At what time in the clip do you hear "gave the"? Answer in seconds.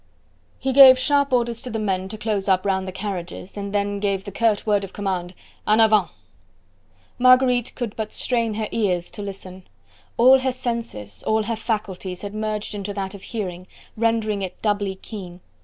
3.99-4.31